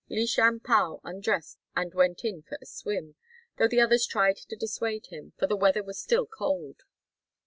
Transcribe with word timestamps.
Li 0.09 0.25
Shan 0.25 0.59
Pao 0.59 0.99
undressed 1.03 1.59
and 1.75 1.93
went 1.93 2.25
in 2.25 2.41
for 2.41 2.57
a 2.59 2.65
swim, 2.65 3.13
though 3.59 3.67
the 3.67 3.79
others 3.79 4.07
tried 4.07 4.37
to 4.37 4.55
dissuade 4.55 5.05
him, 5.11 5.33
for 5.37 5.45
the 5.45 5.55
weather 5.55 5.83
was 5.83 5.99
still 6.01 6.25
cold. 6.25 6.81